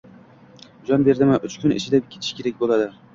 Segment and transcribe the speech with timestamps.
[0.87, 2.89] Jon berdimi— uch kun ichida ketishi kerak bo‘ladi.